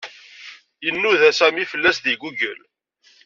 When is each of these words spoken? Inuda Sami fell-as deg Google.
Inuda 0.87 1.29
Sami 1.37 1.63
fell-as 1.71 1.97
deg 1.99 2.17
Google. 2.23 2.61